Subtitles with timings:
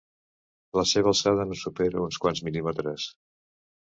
[0.79, 3.05] La seva alçada no supera uns quants mil·límetres.